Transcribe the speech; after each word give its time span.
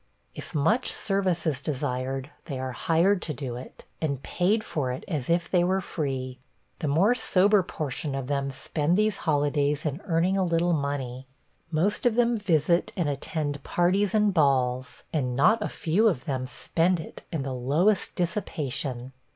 If 0.33 0.55
much 0.55 0.91
service 0.91 1.45
is 1.45 1.61
desired, 1.61 2.31
they 2.45 2.57
are 2.57 2.71
hired 2.71 3.21
to 3.21 3.35
do 3.35 3.55
it, 3.55 3.85
and 4.01 4.23
paid 4.23 4.63
for 4.63 4.91
it 4.91 5.03
as 5.07 5.29
if 5.29 5.47
they 5.47 5.63
were 5.63 5.79
free. 5.79 6.39
The 6.79 6.87
more 6.87 7.13
sober 7.13 7.61
portion 7.61 8.15
of 8.15 8.25
them 8.25 8.49
spend 8.49 8.97
these 8.97 9.17
holidays 9.29 9.85
in 9.85 10.01
earning 10.05 10.37
a 10.37 10.43
little 10.43 10.73
money. 10.73 11.27
Most 11.69 12.07
of 12.07 12.15
them 12.15 12.35
visit 12.35 12.91
and 12.97 13.07
attend 13.07 13.61
parties 13.63 14.15
and 14.15 14.33
balls, 14.33 15.03
and 15.13 15.35
not 15.35 15.61
a 15.61 15.69
few 15.69 16.07
of 16.07 16.25
them 16.25 16.47
spend 16.47 16.99
it 16.99 17.23
in 17.31 17.43
the 17.43 17.53
lowest 17.53 18.15
dissipation. 18.15 19.13